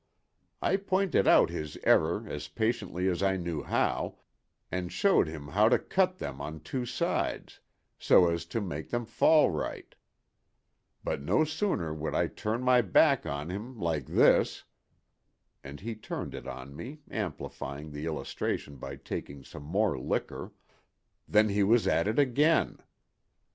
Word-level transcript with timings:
I 0.63 0.77
pointed 0.77 1.27
out 1.27 1.51
his 1.51 1.77
error 1.83 2.25
as 2.27 2.47
patiently 2.47 3.07
as 3.07 3.21
I 3.21 3.37
knew 3.37 3.61
how, 3.61 4.17
and 4.71 4.91
showed 4.91 5.27
him 5.27 5.49
how 5.49 5.69
to 5.69 5.77
cut 5.77 6.17
them 6.17 6.41
on 6.41 6.61
two 6.61 6.87
sides, 6.87 7.59
so 7.99 8.27
as 8.27 8.47
to 8.47 8.61
make 8.61 8.89
them 8.89 9.05
fall 9.05 9.51
right; 9.51 9.93
but 11.03 11.21
no 11.21 11.43
sooner 11.43 11.93
would 11.93 12.15
I 12.15 12.25
turn 12.25 12.63
my 12.63 12.81
back 12.81 13.27
on 13.27 13.51
him, 13.51 13.77
like 13.79 14.07
this"—and 14.07 15.81
he 15.81 15.93
turned 15.93 16.33
it 16.33 16.47
on 16.47 16.75
me, 16.75 17.01
amplifying 17.11 17.91
the 17.91 18.07
illustration 18.07 18.77
by 18.77 18.95
taking 18.95 19.43
some 19.43 19.61
more 19.61 19.99
liquor—"than 19.99 21.49
he 21.49 21.61
was 21.61 21.85
at 21.85 22.07
it 22.07 22.17
again. 22.17 22.79